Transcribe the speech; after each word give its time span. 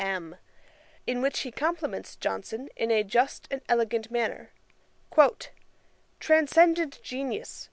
M_., 0.03 0.35
in 1.05 1.21
which 1.21 1.41
he 1.41 1.51
compliments 1.51 2.15
Johnson 2.15 2.69
in 2.75 2.89
a 2.89 3.03
just 3.03 3.47
and 3.51 3.61
elegant 3.69 4.09
manner: 4.09 4.51
Transcendant 6.19 6.99
Genius! 7.03 7.59